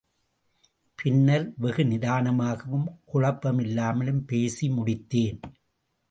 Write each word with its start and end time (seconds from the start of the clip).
பின்னர் 0.99 1.53
வெகுநிதானமாகவும், 1.61 2.87
குழப்பமில்லாமலும் 3.13 4.23
பேசி 4.25 4.69
முடித்தேன். 4.69 5.39